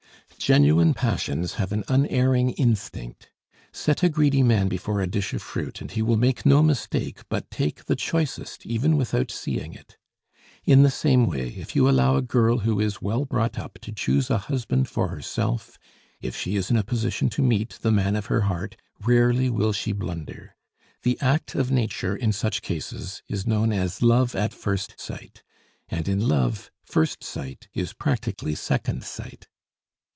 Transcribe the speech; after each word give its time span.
Genuine 0.37 0.95
passions 0.95 1.53
have 1.53 1.71
an 1.71 1.83
unerring 1.87 2.49
instinct. 2.53 3.29
Set 3.71 4.01
a 4.01 4.09
greedy 4.09 4.41
man 4.41 4.67
before 4.69 4.99
a 4.99 5.05
dish 5.07 5.33
of 5.35 5.41
fruit 5.41 5.79
and 5.81 5.91
he 5.91 6.01
will 6.01 6.17
make 6.17 6.47
no 6.47 6.63
mistake, 6.63 7.19
but 7.29 7.51
take 7.51 7.85
the 7.85 7.95
choicest 7.95 8.65
even 8.65 8.97
without 8.97 9.29
seeing 9.31 9.73
it. 9.73 9.97
In 10.65 10.81
the 10.81 10.89
same 10.89 11.25
way, 11.27 11.49
if 11.49 11.73
you 11.75 11.87
allow 11.87 12.17
a 12.17 12.23
girl 12.23 12.57
who 12.59 12.79
is 12.81 13.01
well 13.03 13.23
brought 13.23 13.59
up 13.59 13.77
to 13.83 13.91
choose 13.93 14.29
a 14.31 14.39
husband 14.39 14.89
for 14.89 15.09
herself, 15.09 15.77
if 16.21 16.35
she 16.35 16.55
is 16.55 16.69
in 16.71 16.75
a 16.75 16.83
position 16.83 17.29
to 17.29 17.43
meet 17.43 17.77
the 17.83 17.91
man 17.91 18.15
of 18.15 18.25
her 18.25 18.41
heart, 18.41 18.75
rarely 19.05 19.49
will 19.49 19.71
she 19.71 19.91
blunder. 19.93 20.55
The 21.03 21.19
act 21.21 21.53
of 21.53 21.69
nature 21.71 22.15
in 22.15 22.31
such 22.33 22.63
cases 22.63 23.21
is 23.27 23.45
known 23.47 23.71
as 23.71 24.01
love 24.01 24.33
at 24.35 24.53
first 24.55 24.99
sight; 24.99 25.43
and 25.87 26.07
in 26.09 26.27
love, 26.27 26.71
first 26.83 27.23
sight 27.23 27.69
is 27.75 27.93
practically 27.93 28.55
second 28.55 29.03
sight. 29.05 29.47